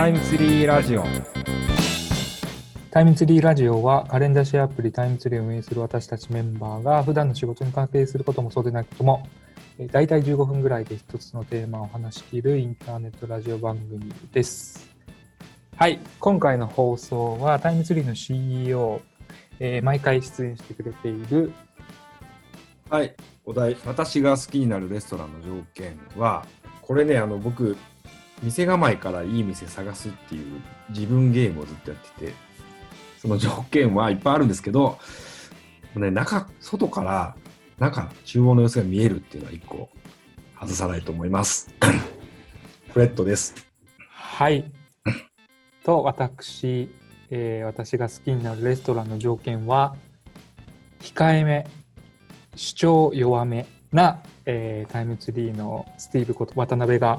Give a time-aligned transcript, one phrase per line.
[0.00, 1.04] タイムツリーラジオ
[2.90, 9.28] タイムツリーラジオはカレンダーシェアアプリタイムツリーを運営する私たちメンバーが普段の仕事に関係することもそうでないことも
[9.78, 14.88] えー大体15分ぐらいで一つのテーマを話し切るインターネットラジオ番組です。
[15.76, 19.02] はい、今回の放送はタイムツリーの CEO、
[19.58, 21.52] えー毎回出演してくれている
[22.88, 23.14] はい、
[23.44, 26.46] お題、私が好きになるレストランの条件は、
[26.80, 27.76] これね、あの僕、
[28.42, 32.34] 店構えからいい店探すっていう自分ゲームをずっとやってて、
[33.18, 34.98] その条件はいっぱいあるんですけど、
[35.94, 37.36] ね、中、外から
[37.80, 39.88] 中、中央の様子が見えるっていうのは一個
[40.60, 41.74] 外さないと思います。
[42.92, 43.54] フレットです。
[44.08, 44.70] はい。
[45.82, 46.90] と、私、
[47.30, 49.96] えー私が好きになるレストランの条件は、
[51.00, 51.66] 控えめ、
[52.54, 57.18] 主張弱めな、えータイムツリーのスティーブこと渡辺が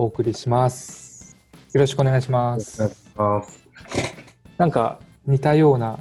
[0.00, 1.36] お送りします。
[1.74, 2.82] よろしくお願いします。
[3.16, 3.68] ます
[4.56, 5.98] なんか似たような、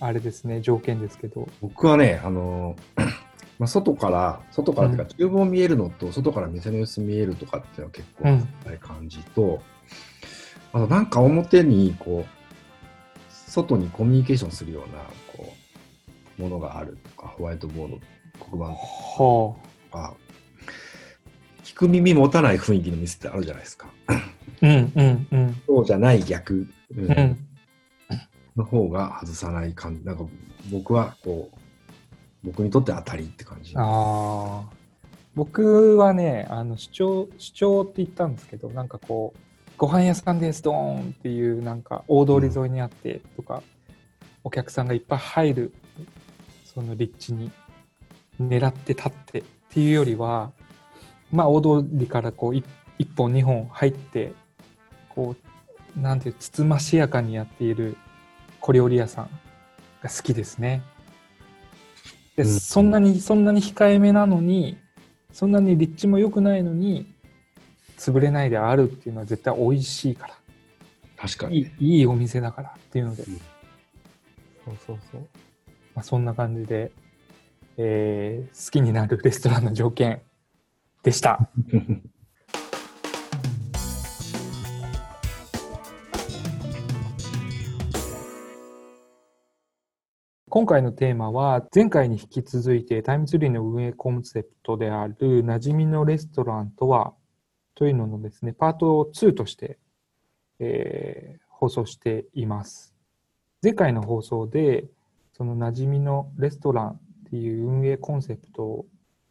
[0.00, 1.48] あれですね、条件ですけど。
[1.60, 2.74] 僕はね、あの
[3.60, 8.08] まあ、外から、外からっていうか、厨房見えるのと、外から店の様子見えるとかっていうのは結
[8.80, 9.62] 構感じと、
[10.72, 15.04] あとなんか表にこう、外にコミュニケーションするような
[15.36, 15.52] こ
[16.36, 18.00] うものがあるとか、ホワイトボード、
[18.50, 19.56] 黒板はと
[19.92, 20.14] か、
[21.66, 23.88] 聞く耳持たない雰囲気の店ってあるじゃないですか。
[24.06, 24.22] あ。
[24.62, 25.62] うんうんうん。
[25.66, 27.38] そうじゃない逆、うんうん。
[28.56, 30.04] の方が外さない感じ。
[30.04, 30.24] なんか
[30.70, 31.58] 僕はこう、
[32.44, 33.72] 僕にとって当たりって感じ。
[33.74, 34.62] ああ。
[35.34, 39.40] 僕はね、あの主張、主張って言ったんですけど、なんかこう、
[39.76, 43.64] ご飯屋さんです、ドーンっていう、なんか大通り沿いにあってとか、
[44.44, 45.74] お客さんがいっぱい入る、
[46.64, 47.50] その立地に
[48.40, 50.52] 狙って立ってっていうよりは、
[51.32, 52.64] まあ大通りからこう一
[52.98, 54.32] 一本二本入って、
[55.08, 55.36] こ
[55.96, 57.96] う、なんていう、つつましやかにやっている
[58.60, 59.30] 小料理屋さん
[60.02, 60.82] が好きですね。
[62.36, 64.78] で、うんそんなに、そんなに控えめなのに、
[65.32, 67.12] そんなに立地も良くないのに、
[67.98, 70.34] 潰れないであるっていうのは絶対美味しいから。
[71.16, 71.58] 確かに。
[71.58, 73.22] いいいいお店だからっていうので。
[73.24, 73.40] うん
[74.64, 75.20] そうそうそう。
[75.94, 76.90] まあ、そんな感じで、
[77.76, 80.20] えー好きになるレストランの条件
[81.06, 81.48] でした。
[90.48, 97.14] 今回のテーマは前回に引き続いてタイムツリーの運営コンセプトである馴染みのレストランとは
[97.76, 99.78] というののですね、パート2として、
[100.58, 102.94] えー放送しています。
[103.62, 104.84] 前回の放送で
[105.32, 106.98] その馴染みのレストランっ
[107.30, 108.84] ていう運営コンセプト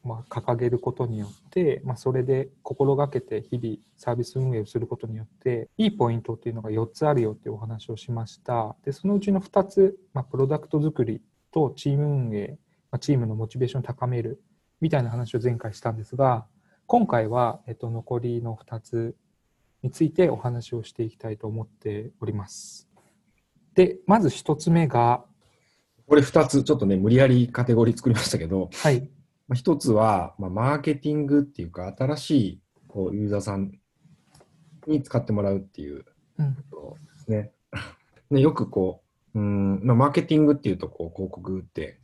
[0.06, 8.76] まあ掲げることによって、まあ、それで心がけて日々サービス運営をすることによっていいポイントっていうのが4つあるよっていうお話をしました。
[8.86, 11.22] でそのうちの2つ、まあ、プロダクト作り
[11.52, 12.58] とチーム運営、
[12.92, 14.42] まあ、チームのモチベーションを高める
[14.80, 16.46] みたいな話を前回したんですが
[16.88, 19.16] 今回は、えっと、残りの2つ
[19.82, 22.88] についてお話をしていきたいと思っております。
[23.76, 25.26] で、まず1つ目が、
[26.08, 29.10] これ2つ、ちょっとね、無理やりカテゴリー作りましたけど、はい、
[29.48, 33.80] まあ、1つは、まあ、マーケティングっていうか、新しいこうユーザーさん
[34.88, 36.06] に使ってもらうっていう
[36.38, 37.52] うん、ことですね。
[38.32, 42.00] でよくこう、うんまあ、マーケティングっていうとこう、広告って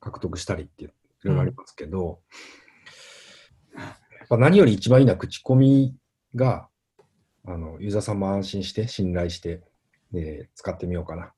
[0.00, 0.88] 獲得したりってい
[1.24, 2.20] ろいろありますけど、
[3.76, 5.96] やっぱ何より一番いいのは口コミ
[6.34, 6.68] が、
[7.44, 9.62] あのユーザーさんも安心して、信頼して、
[10.12, 11.32] で使ってみようかな、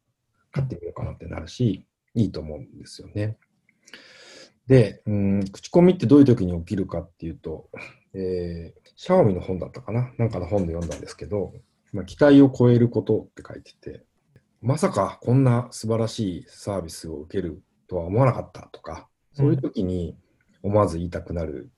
[0.51, 3.39] 買ってみようかなってなるし、いいと思うんですよね。
[4.67, 7.69] で、うん、口コミってどういう時に起きるかっていうと、
[8.15, 10.13] えー、シャオミの本だったかな？
[10.19, 11.53] なんかの本で読んだんですけど、
[11.93, 14.05] まあ、期待を超えることって書いてて、
[14.61, 20.17] まさかこんな素晴らしいサービスを受けるとは思わなかったとか、そういう時に
[20.63, 21.71] 思わず言いたくなる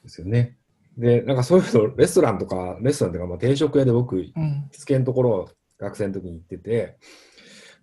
[0.00, 0.56] んですよね。
[0.96, 5.48] で、なんかそういうの、レストランとか、レストランとか、まあ、定食屋で僕、行うん、きつけのところ、
[5.78, 6.98] 学生の時に行ってて、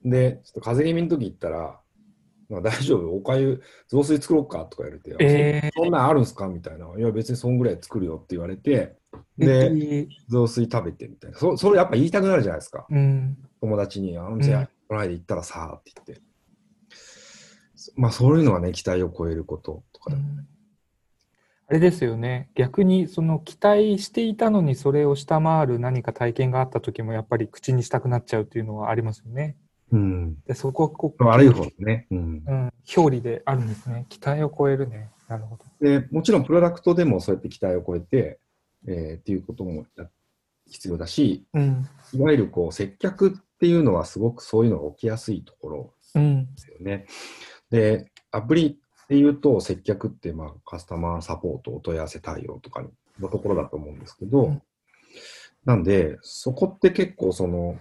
[0.05, 1.79] で、ちょっと風邪気味の時行ったら、
[2.49, 4.65] まあ、大丈夫、おかゆ、雑炊作ろうか？
[4.65, 6.47] とか言われて、えーそんなんあるんすか？
[6.47, 6.87] みたいな。
[6.97, 8.95] いや、別にそんぐらい作るよって言われて、
[9.37, 11.37] でで、雑炊食べてみたいな。
[11.37, 12.85] そそれやっぱ言いたくなるじゃないですか。
[12.89, 16.23] うん、友達に、あの店、うんこの間行ったらさ、って言って。
[17.95, 20.17] まあ、そういうのがね、期待を超えることとかだ、
[21.67, 29.55] あれですよね、逆にその期待していたのにそれを下回る何か体験があった時もやっぱり口にしたくなっちゃうっていうのはありますよね。
[29.91, 30.41] うん。
[30.45, 32.07] でそこはこう、悪い方ね。
[32.11, 32.43] うん。
[32.45, 34.05] うん、表裏であるんですね。
[34.09, 35.09] 期待を超えるね。
[35.27, 35.65] なるほど。
[35.81, 38.39] で、もちろんプロダクトでもそうやって期待を超えて、
[38.87, 40.09] えーっていうこともや
[40.67, 41.87] 必要だし、うん。
[42.13, 46.45] いわゆるこう接客っていうのはすごくそういうのが起きやすいところうん。
[46.55, 47.05] ですよね。
[47.69, 52.83] で、アプリっていうと接客ってまあカスタマーサポート、お問い合わせ対応とか
[53.19, 54.61] のところだと思うんですけど、うん
[55.65, 57.77] なんで、そこって結構その、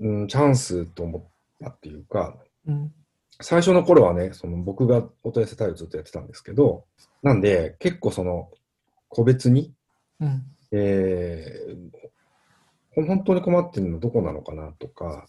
[0.00, 1.22] うん、チャンスと思っ
[1.62, 2.36] たっていうか、
[2.66, 2.92] うん。
[3.40, 6.84] 最初の頃はね、その僕がお問い合わせ対応ずっとやってたんですけど、
[7.22, 8.50] なんで結構その
[9.08, 9.72] 個別に、
[10.20, 10.42] うん。
[10.72, 12.08] えー
[12.96, 15.26] 本当に困ってるのどこなのかなとか、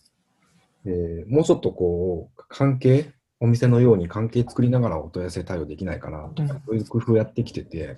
[0.86, 7.98] えーもうちょっとこう、関係、お店のように関係作りながらお問い合わせ対応できないかなとか、うんそういう工夫やってきてて、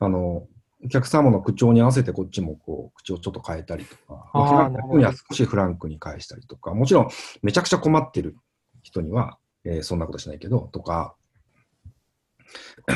[0.00, 0.46] あの、
[0.84, 7.08] お客様の口調に合わせてこっちもこう、口をちょっと変えたりとか、あーフランなるほどクには少しフランクに返したりとか、もちろん
[7.42, 8.36] めちゃくちゃ困ってる
[8.82, 11.14] 人には、えーそんなことしないけど、とか、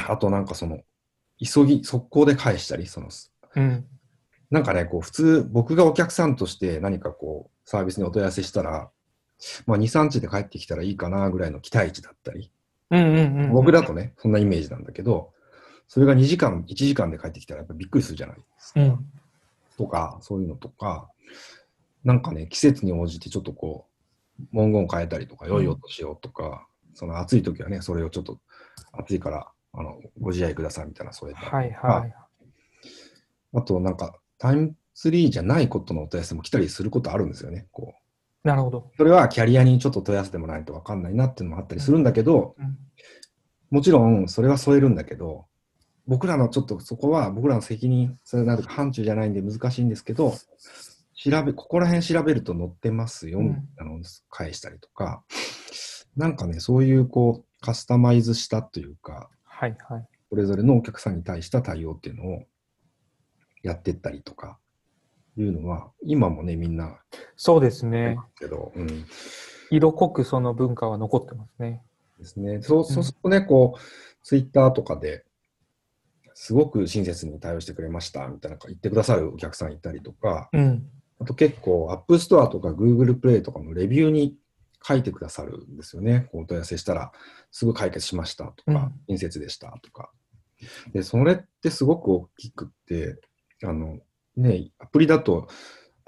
[0.08, 0.81] あとなんかその、
[1.43, 3.08] 急ぎ、速攻で返したり、その、
[3.56, 3.87] うん。
[4.50, 8.90] なんかね、こう、普通、僕がお客さんとして何かこう、サービスにお問い合わせしたら、
[9.67, 12.50] まあ、2、3日で帰ってきたらいいかなぐらいの期待値だったり。
[13.52, 15.32] 僕だとね、そんなイメージなんだけど、
[15.88, 18.81] それが2時間、1時間で帰ってきたらやっぱびっくりするじゃないですか。
[18.81, 19.06] うん。
[19.79, 21.08] とか、そういうのとか、
[22.05, 23.87] なんかね、季節に応じてちょっとこ
[24.38, 28.38] う、文言変えたりとか、良い音しようとか、その暑い時はね、それをちょっと
[28.93, 32.14] 暑いから、あの、ご自愛くださいみたいな添えたりとかはいはい。
[33.55, 37.67] あとなんか、タイムツリーじゃないことのお問い合わせも来たりすることあるんですよね。
[37.73, 37.94] こ
[38.44, 38.90] うなるほど。
[38.96, 42.79] それはキャリアにちょっと問い合わせてもらわないと分かんないなっていうのもあったりするんだけど、うん。
[43.70, 45.46] もちろんそれは添えるんだけど、
[46.08, 50.34] 僕らのちょっとそこは僕らの責任、それなる範疇じゃないんで難しいんですけど、
[51.14, 54.00] 調べ、ここら辺調べると載ってますよ、うんみたいなのを
[54.31, 55.22] 返したりとか、
[56.16, 60.08] なんかね、そういうこう、カスタマイズしたというか、はいはい。
[60.31, 62.43] それぞれのお客さんに対した対応っていうのを
[63.62, 64.58] やってったりとか、
[65.37, 66.99] いうのは、今もね、みんな、
[67.37, 68.19] そうですね。
[68.38, 69.06] けど、うん。
[69.70, 71.82] 色濃くその文化は残ってますね。
[72.19, 72.62] ですね。
[72.62, 73.81] そうそうするとね、こう、
[74.25, 75.25] ツイッターとかで、
[76.40, 80.88] すごく親切に対応してくれました、みたいな言ってくださるお客さんいたりとか、うん。
[81.19, 84.37] あと結構、App Store とか Google Play とかのレビューに
[84.87, 86.29] 書いてくださるんですよね。
[86.32, 87.11] お問い合わせしたら、
[87.50, 90.12] すぐ解決しましたとかうん、親切でしたとか。
[90.93, 93.17] で、それってすごく大きくって、
[93.64, 93.99] あの、
[94.37, 95.49] ね、アプリだと、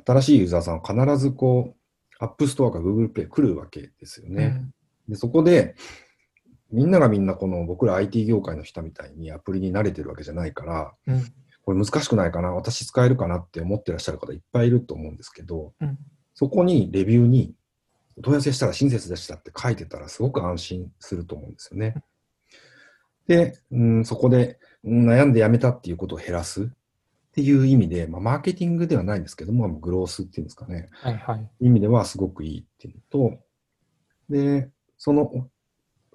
[0.07, 1.75] 新しいユーザーさんは必ずこ
[2.21, 4.63] う、App Store か Google Play 来るわけですよね。
[5.09, 5.75] で、そこで、
[6.73, 11.15] みんながみんなこの僕ら IT 業界の人みたいにアプリに慣れてるわけじゃないから、うん。
[11.15, 11.25] うん。
[11.63, 15.99] これ難しくないかな、私使えるかなって思ってらっしゃる方いっぱいいると思うんですけど、うん。
[16.35, 17.55] そこにレビューに、
[18.17, 21.95] お問い合わせしたら親切でしたって書いてたらすごく安心すると思うんですよね。
[23.27, 26.67] で、うん、そこで、うん悩んでやめたっていうことを減らすっ
[27.33, 30.89] ていう意味で、まあ、マーケティングではないんですけども、グロースっていうんですかね。
[30.93, 31.51] はいはい。
[31.61, 33.01] 意味ではすごくいいっていうの
[33.31, 33.39] と、
[34.31, 35.49] で、そのお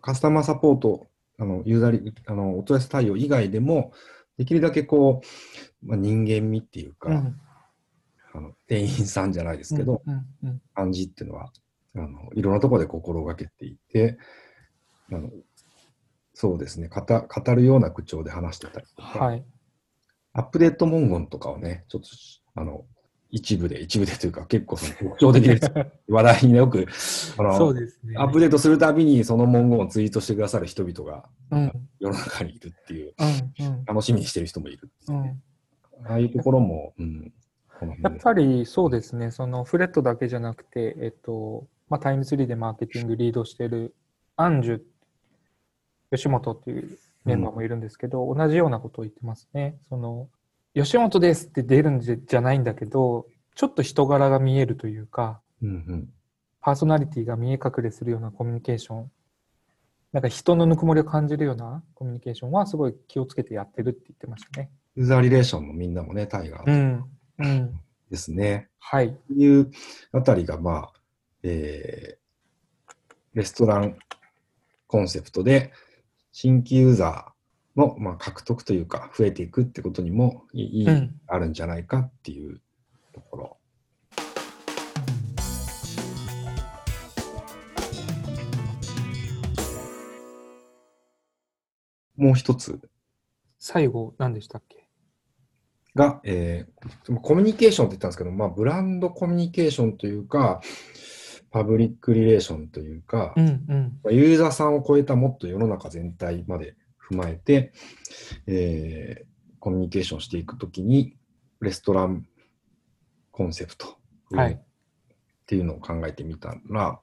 [0.05, 1.07] カスタマーサポート、
[1.39, 3.91] あの、ユーザーリ、あの、お問い合わせ対応以外でも、
[4.37, 5.21] できるだけこ
[5.83, 7.41] う、まあ、人間味っていうか、うん。
[8.35, 10.03] あの、店員さんじゃないですけど。
[10.75, 11.51] 感じっていうのは、
[11.95, 14.19] あの、いろんなところで心がけていて、
[15.11, 15.31] あの、
[16.35, 19.43] そうですね、語語るような口調で話してたりとか、はい。
[20.33, 22.09] アップデート文言とかをね、ちょっと、
[22.53, 22.85] あの、
[23.35, 25.69] 一部で、一部でというか、結構その特徴的です。
[26.07, 26.93] 話題によく、あ
[27.57, 28.15] そうの、ですね。
[28.17, 31.71] アップデートするたびにその文言をツイートしてくださる人々がうん。
[31.99, 33.13] 世の中にいるっていう、
[33.59, 33.65] うん。
[33.65, 33.85] うん。
[33.85, 34.89] 楽しみにしてる人もいる。
[36.05, 37.33] ああいうところも、うん、
[37.81, 43.93] や辺っぱりそうですね、そのフレットだけじゃなくて、えっと、まあ、タイムツリーでマーケティングリードしている
[44.37, 44.81] アンジュ、
[46.09, 49.77] 吉本っていうメンバーもいるんですけど、同じようなことを言ってますね。
[49.89, 50.29] その、
[50.75, 56.09] 吉本ですって出るんじゃないんだけど、ちょっと人柄が見えるというか、うんうん
[56.61, 59.11] パーソナリティが見え隠れするようなコミュニケーション、
[60.11, 64.71] なんか人のぬくもりを感じるようなコミュニケーションはすごい気をつけてやってるって言ってましたね。
[64.95, 67.03] ユーザーリレーションのみんなもね、タイガーうん。
[67.37, 67.79] うん。
[68.09, 68.69] ですね。
[68.79, 69.15] はい。
[69.27, 69.69] という
[70.11, 70.93] あたりが、まあ、
[71.43, 72.91] えー、
[73.35, 73.95] レストラン
[74.87, 75.71] コンセプトで、
[76.31, 77.34] 新規ユーザー
[77.75, 82.61] の、まあ、獲得というか、増えていくってことにもいい、うんあるんじゃないかっていう
[83.13, 83.57] ところ。
[92.15, 92.79] もう一つ
[93.59, 94.87] 最後、何でしたっけ？
[95.95, 100.61] が、えーコミュニケーションって言ったんですけど、まあ、ブランドコミュニケーションというか、
[101.51, 103.99] パブリックリレーションというか、うんうん。
[104.03, 106.75] まあユーザーさんを超えたもっと世の中全体まで
[107.09, 107.73] 踏まえて、
[108.47, 109.35] えー
[109.65, 111.17] コミュニケーションしていくときに、
[111.59, 112.27] レストラン
[113.31, 113.97] コンセプト、
[114.31, 116.99] はいっていうのを考えてみたら、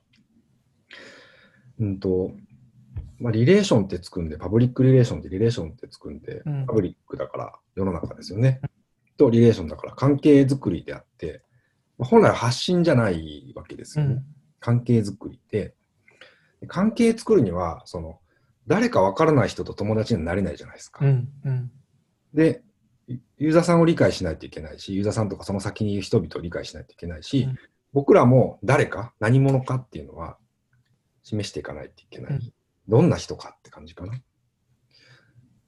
[1.81, 2.31] うんと、
[3.19, 8.61] まあ、リレーションってつくんで、パブリックリレーションってリレーションってつくんで、うんパブリックだから世の中ですよね。
[9.17, 11.43] とリレーションだから関係づくりであって、
[11.99, 14.13] まあ本来は発信じゃないわけですよね。
[14.13, 14.25] うん。
[14.61, 15.75] 関係づくりで、
[16.69, 18.21] 関係作るには、その、
[18.67, 21.05] 誰かわからない人と友達にはなれないじゃないですか。
[21.05, 21.29] うん。
[21.45, 21.71] うん。
[22.35, 22.63] で、
[23.39, 27.59] ユーザーさんを理解しないといけないし、ユーザーさんとかその先にいる人々を理解しないといけないし、うん
[27.95, 30.39] 僕らも誰か、何者かっていうのは
[31.25, 32.33] 示していかないといけない。
[32.33, 32.53] うん
[32.89, 34.17] どんな人かって感じかな。
[34.17, 34.21] っ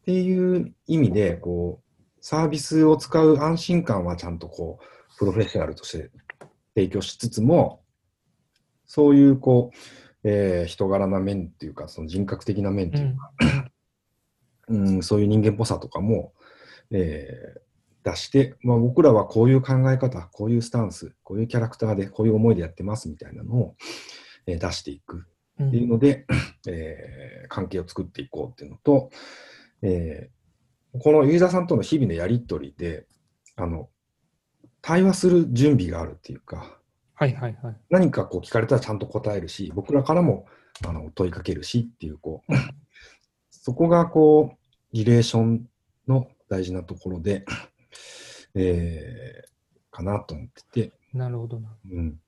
[0.04, 6.10] ていう意味で、こう、サービスを使う安心感はちゃんとこう、プロフェッショナルとして
[6.74, 7.82] 提供しつつも、
[8.86, 9.76] そういうこう、
[10.24, 14.76] えー人柄な面っていうか、その人格的な面ってういうか、ん。
[14.76, 16.32] うん、そういう人間っぽさとかも、
[16.90, 17.64] えー
[18.04, 23.76] 出して、まあ、僕らはこういう考え方、こういうスタンス、こういうキャラクターで、こういう思いでやってますみたいなのを、
[24.46, 25.26] えー出していく。
[25.58, 26.26] うんっていうので、
[26.68, 29.10] えー関係を作っていこうっていうのと、
[29.82, 33.06] えーこのユーザーさんとの日々のやりとりで、
[33.56, 33.88] あの、
[34.80, 36.78] 対話する準備があるっていうか、
[37.24, 37.76] はいはいはい。
[37.88, 40.46] 何かこう聞かれたらちゃんと答えるし、僕らからも
[40.86, 42.52] あの問いかけるしっていう、こう、
[43.50, 44.56] そこがこう、
[44.92, 45.66] リレーション
[46.06, 47.46] の大事なところで、
[48.54, 49.54] えー
[49.90, 51.68] かなと思ってて、なるほどな。
[51.88, 52.18] うん。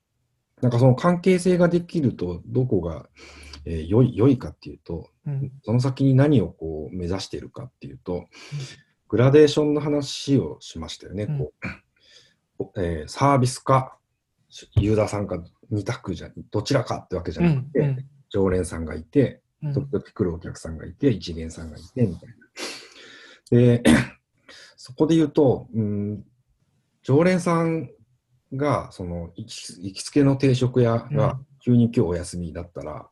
[0.61, 3.09] なんかその関係性ができると、どこが、
[3.65, 5.51] えー良い、良いかっていうと、うん。
[5.63, 8.25] その先に何をこう目指しているかっていうと、
[9.09, 11.23] グラデーションの話をしましたよね。
[11.23, 11.53] うんこ
[12.73, 13.97] うえーサービスか、
[14.75, 22.35] ユーザーさんか2択じゃ、どちらかってわけじゃうなくて、んうん常連さんがいて、うん時々来るお客さんがいて、一元さんがいて、みたいな。
[23.51, 23.83] で、
[24.75, 26.23] そこで言うと、うん、
[27.03, 27.89] 常連さん
[28.53, 33.07] が、その、行き行きつけの定食屋がうん急に今日お休みだったら、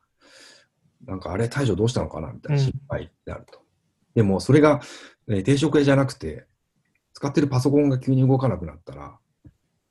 [1.06, 3.60] なんかあれ、大将どうしたのかなみたいなうん心配になると。
[4.14, 4.82] でも、それが、
[5.28, 6.46] えー定食屋じゃなくて、
[7.14, 9.18] 使ってるパソコンが急に動かなくなったら、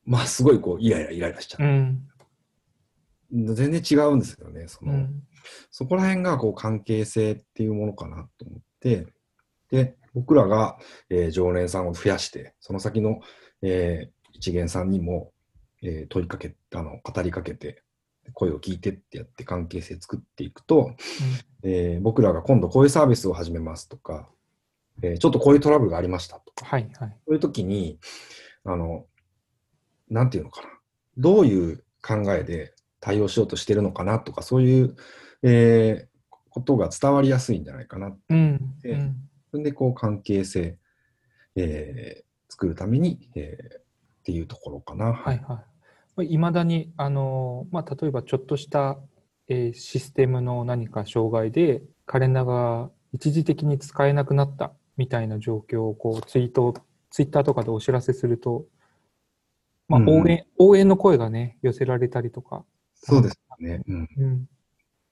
[0.05, 1.63] まあ、すごいこう、イライライライラしちゃう。
[1.63, 2.09] うん。
[3.55, 4.69] 全然違うんですよね。
[4.69, 5.23] その、うん。
[5.71, 9.07] そこら辺がこう関係性っていうものかなと思って、
[9.71, 10.79] で、僕らが、
[11.11, 13.21] えー常連さんを増やして、その先の、
[13.63, 15.33] えー一元さんにも、
[15.83, 17.83] えー問いかけ、あの、語りかけて、
[18.33, 20.95] 声を聞いてってやって関係性作っていくと、
[21.63, 24.29] えー僕らが今度こういうサービスを始めますとか、
[25.03, 27.17] えーちょっとこういうトラブルがありましたとか、はいはい。
[27.27, 27.99] そういう時に、
[28.65, 29.07] あの、
[30.09, 30.69] なんていうのかな。
[31.17, 34.97] どういう考えで対応しようとしてるのかなとか、そういう、
[35.43, 36.15] えー
[36.51, 38.17] ことが伝わりやすいんじゃないかな。
[38.29, 38.79] うん。
[38.81, 39.17] でうん
[39.51, 40.79] それで、こう、関係性、
[41.57, 43.83] えー作るために、えーっ
[44.23, 45.13] ていうところかな。
[45.13, 46.33] はいはい。
[46.33, 48.99] いまだに、あの、まあ、例えばちょっとした、
[49.49, 56.75] えーシステムの何か障害で、カレンダーが一時的に使えなくなったみたいな状況をこうツイート、
[57.11, 58.67] ツイッターとかでお知らせすると、
[59.89, 62.65] まあ、うんうん応援、応援の声がね、寄せられたりとか、
[62.95, 63.83] そうですね。
[63.87, 64.09] うん。
[64.17, 64.49] うん、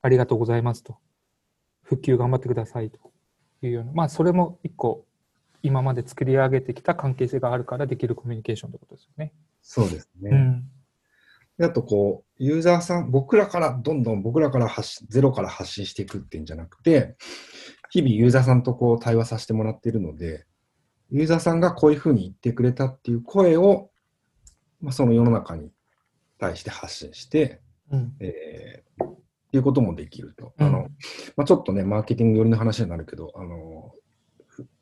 [0.01, 0.97] ありがとうございますと。
[1.83, 2.99] 復旧頑張ってくださいと
[3.63, 5.05] いうような、まあ、それも一個、
[5.63, 9.33] 今まで作り上げてきた関係性があるからできるコミュニケーションってことですよね。
[9.61, 10.31] そうですね。
[10.31, 10.65] うん。
[11.59, 17.17] であと、こう、ユーザーさん、僕らから、どんどん僕らから発信、ゼロから発信していくっていうんじゃなくて、
[17.91, 20.47] 日々ユーザーさんとこう対話させてもらっているので、
[21.11, 23.91] ユーザーさんがこういうふうに言ってくれたっていう声を、
[24.83, 25.71] まあ、その世の中に
[26.39, 27.61] 対して発信して、
[27.91, 28.13] うん。
[28.21, 30.55] えーっていうこともできると。
[30.59, 30.89] うんあの、
[31.37, 33.93] まあ、ちょっとね、マーケティング寄りの話になるけど、あの、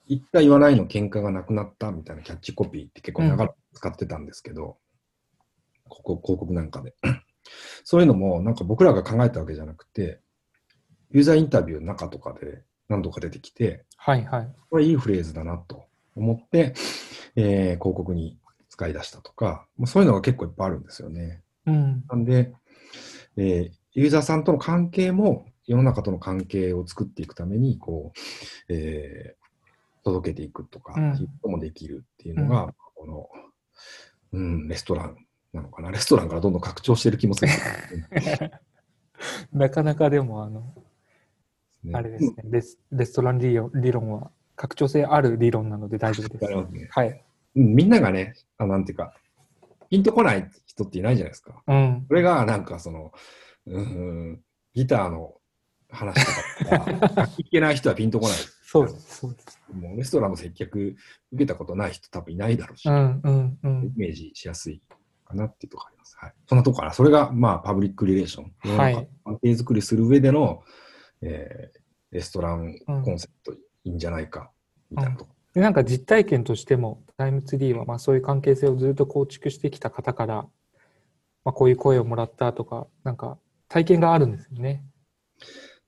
[0.08, 4.78] 言った言わないの喧嘩がなくなったみたいなキャッチコピーって結構長く使ってたんですけど、
[5.88, 6.94] ここ広告なんかで。
[7.82, 10.20] そういうのもなんか僕らが考えたわけじゃなくて、
[11.10, 14.52] ユーザーインタビューの中とかで何度か出てきて、はいはい。
[14.70, 16.74] これいいフレーズだなと思って、
[17.34, 18.38] えー広告に
[18.70, 21.42] 使い出したとか、まあ、そういうのが結構いっぱいあるんですよね。
[21.66, 22.04] うん。
[22.08, 22.54] なんで、
[23.36, 29.40] えーユーザーさんとの関係も世の中との関係を作っていくために、こう、えー
[30.02, 33.28] 届けていくとか、うんいうこともできるっていうのが、この、
[34.32, 35.16] うん、レストラン
[35.52, 35.90] なのかな。
[35.90, 37.52] レストランからどんどん拡張してる気もする、
[39.52, 40.72] なかなかでも、あの、
[41.84, 46.72] ねあれですね、レスレストラン理論理論は拡張性ある理論なので大丈夫です。
[46.72, 47.24] ねはい。
[47.56, 49.14] うんみんながね、あなんていうか、
[49.90, 51.62] ピンとこない人っていないじゃないですか。
[51.66, 52.04] うん。
[52.08, 53.12] それがなんかその、
[53.66, 54.40] うん、
[54.74, 55.34] ギターの
[55.90, 56.24] 話
[56.60, 58.36] とかとか聞けない人はピンとこない。
[58.62, 59.16] そうです。
[59.16, 59.58] そうです。
[59.72, 60.96] もうレストランの接客
[61.32, 63.84] 受けたことない人多分いないだろうし、うんうんうん。
[63.86, 64.80] イメージしやすい
[65.24, 66.16] かなっていうところあります。
[66.18, 66.34] はい。
[66.46, 66.92] そんなとこかな。
[66.92, 68.76] それが、まあ、パブリックリレーション。
[68.76, 70.62] はい関係作りする上での、
[71.22, 71.80] えー
[72.10, 74.50] レストランコンセプトいいんじゃないか、
[74.90, 80.36] みたいなとこでなんか実体験としても、タイムツリーはまあそういう関係性をずっと構築してきた方から、
[81.44, 83.36] まあ、こういう声をもらったとか、なんか
[83.68, 84.82] 体験があるんですよね。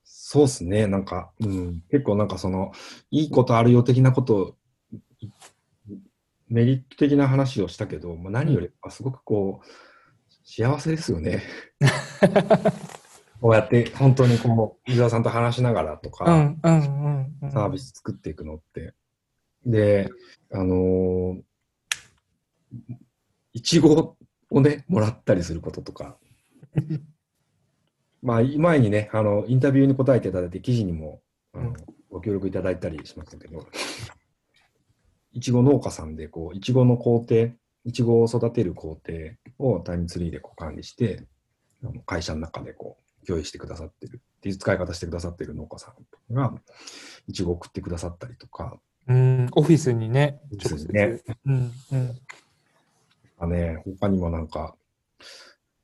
[0.03, 0.85] そうですね。
[0.85, 2.71] なんか、うん、結構なんかその、
[3.09, 4.57] いいことあるよ的なこと、
[5.19, 5.29] い
[6.49, 9.67] メリット的な話をしたけど、まあ、何よりあすごくこう、
[10.45, 11.41] 幸せですよね。
[13.41, 16.25] こうやって本当にこう、ユーザーさんと話しながらとか。
[17.51, 18.93] サービス作っていくのって。
[19.65, 20.09] で、
[20.51, 21.41] あのー
[23.53, 24.17] いちご
[24.49, 26.17] をね、もらったりすることとか。
[28.21, 31.21] まあ、前にね、あの、インタビューに答えていただいて、記事にも、
[31.53, 31.73] あのうん。
[32.09, 33.67] ご協力いただいたりしましたけど、
[35.33, 37.49] いちご農家さんで、こう、いちごの工程、
[37.85, 39.13] いちごを育てる工程
[39.57, 41.25] をタイムツリーでこう管理して、
[41.83, 45.93] あの会社の中でこう、共有してくださってるっていう使い方してくださってる農家さ
[46.29, 46.53] んが、
[47.27, 50.87] いちごを送ってくださったりとか、うん、オフィスにね、直接。
[50.87, 52.19] にねうんうん。
[53.39, 54.75] あね、他にもなんか、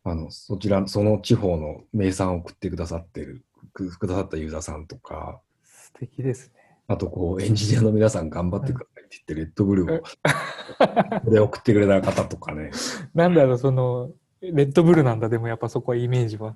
[0.03, 6.53] あの、そちら、その地方の名産を送ってくださってる、くくださったユーザーさんとか、素敵ですね。
[6.87, 9.99] あとこう、エンジニアの皆さん頑張ってくださいって言って、レッドブルを、
[11.23, 12.71] これ送ってくれた方とかね、
[13.13, 14.11] なんだろう、その、
[14.41, 16.55] レッドブルなんだ、でもやっぱそこはイメージは。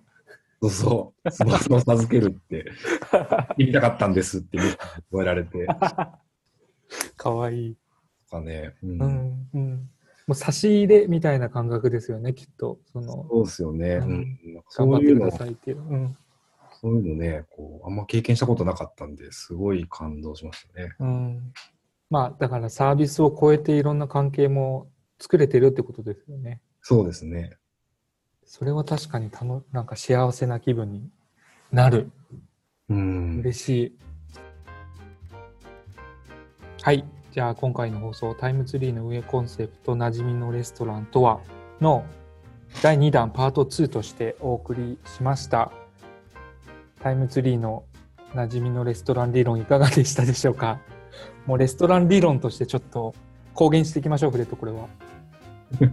[0.62, 2.65] そうそう、スマホを授けるって、
[3.58, 5.67] 言いたかったんですって言われて、
[7.16, 7.78] かわいい。
[8.30, 9.90] とかね、うんうんうん。
[10.28, 12.80] もう差し入れみたいな感覚ですよね、きっと。
[12.92, 13.96] その、そうですよね。
[13.96, 14.40] ううん
[14.76, 15.82] 頑張ってくだ、さいっていう。
[15.82, 16.18] うん。
[16.82, 20.96] そういうのね、こう、あんま経験したことなかったんで、すごい感動しましたね。
[21.00, 21.54] うん。
[22.10, 26.62] まあ、だからサービスを超えていろんな関係も作れてるってことですよね。
[26.82, 27.58] そうですね。
[28.46, 31.10] それは確かにたの、なんか幸せな気分に
[31.72, 32.12] なる。
[32.89, 33.39] うん。
[33.39, 33.98] 嬉しい。
[36.84, 37.06] はい。
[37.32, 41.39] じゃあ今回の放送、タイムツリーの運営コンセプト、馴染みのレストランとは
[41.80, 42.04] の
[42.82, 45.72] 第2弾パート2としてお送りしました。
[47.02, 47.86] タイムツリーの
[48.34, 50.82] 馴染みのレストラン理論いかがでしたでしょうか？
[51.46, 53.15] もうレストラン理論としてちょっと
[53.54, 54.89] 公言していきましょう、フレット、これは。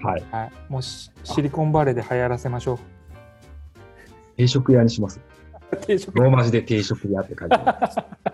[0.00, 0.24] はい。
[0.30, 0.52] はい。
[0.68, 2.78] もうシシリコンバレーで流行らせましょ
[4.36, 5.20] 定食屋にします。
[5.72, 5.76] う。
[5.84, 8.32] 定食ローマ字で定食屋って書いてある。